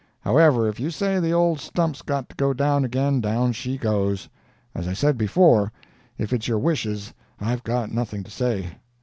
[0.21, 4.29] However, if you say the old stump's got to go down again, down she goes.
[4.73, 5.71] As I said before,
[6.17, 8.71] if it's your wishes, I've got nothing to say.